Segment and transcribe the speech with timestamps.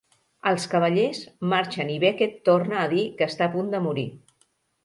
[0.51, 1.19] Els cavallers
[1.51, 4.09] marxen i Becket torna a dir que està a punt per morir.